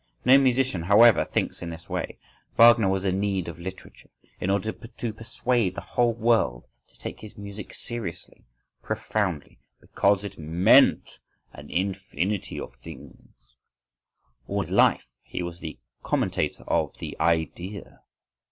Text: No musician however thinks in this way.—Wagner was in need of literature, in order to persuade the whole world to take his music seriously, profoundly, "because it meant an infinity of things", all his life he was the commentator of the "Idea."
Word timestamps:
No 0.25 0.35
musician 0.39 0.81
however 0.81 1.23
thinks 1.23 1.61
in 1.61 1.69
this 1.69 1.87
way.—Wagner 1.87 2.89
was 2.89 3.05
in 3.05 3.19
need 3.19 3.47
of 3.47 3.59
literature, 3.59 4.09
in 4.39 4.49
order 4.49 4.71
to 4.71 5.13
persuade 5.13 5.75
the 5.75 5.81
whole 5.81 6.15
world 6.15 6.67
to 6.87 6.97
take 6.97 7.19
his 7.19 7.37
music 7.37 7.71
seriously, 7.71 8.43
profoundly, 8.81 9.59
"because 9.79 10.23
it 10.23 10.39
meant 10.39 11.19
an 11.53 11.69
infinity 11.69 12.59
of 12.59 12.73
things", 12.73 13.53
all 14.47 14.61
his 14.61 14.71
life 14.71 15.05
he 15.21 15.43
was 15.43 15.59
the 15.59 15.77
commentator 16.01 16.63
of 16.63 16.97
the 16.97 17.15
"Idea." 17.19 18.01